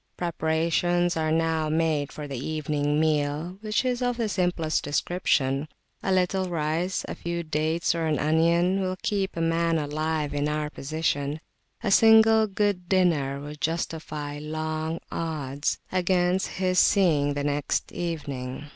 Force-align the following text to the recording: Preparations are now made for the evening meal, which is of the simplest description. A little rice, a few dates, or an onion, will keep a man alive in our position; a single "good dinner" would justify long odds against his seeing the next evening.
Preparations 0.17 1.15
are 1.15 1.31
now 1.31 1.69
made 1.69 2.11
for 2.11 2.27
the 2.27 2.39
evening 2.43 2.99
meal, 2.99 3.59
which 3.61 3.85
is 3.85 4.01
of 4.01 4.17
the 4.17 4.27
simplest 4.27 4.83
description. 4.83 5.67
A 6.01 6.11
little 6.11 6.49
rice, 6.49 7.05
a 7.07 7.13
few 7.13 7.43
dates, 7.43 7.93
or 7.93 8.07
an 8.07 8.17
onion, 8.17 8.81
will 8.81 8.95
keep 9.03 9.37
a 9.37 9.41
man 9.41 9.77
alive 9.77 10.33
in 10.33 10.49
our 10.49 10.71
position; 10.71 11.39
a 11.83 11.91
single 11.91 12.47
"good 12.47 12.89
dinner" 12.89 13.39
would 13.41 13.61
justify 13.61 14.39
long 14.39 14.97
odds 15.11 15.77
against 15.91 16.47
his 16.57 16.79
seeing 16.79 17.35
the 17.35 17.43
next 17.43 17.91
evening. 17.91 18.69